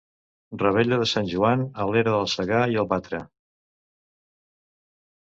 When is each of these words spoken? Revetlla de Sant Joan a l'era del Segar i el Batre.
Revetlla 0.59 0.97
de 1.01 1.05
Sant 1.09 1.27
Joan 1.33 1.65
a 1.83 1.85
l'era 1.89 2.13
del 2.15 2.25
Segar 2.31 2.61
i 2.75 2.79
el 2.83 2.87
Batre. 2.93 3.19